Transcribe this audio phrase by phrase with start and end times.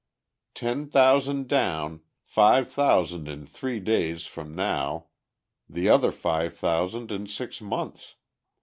[0.55, 5.09] Ten thousand down, five thousand in three days from now,
[5.69, 8.15] the other five thousand in six months.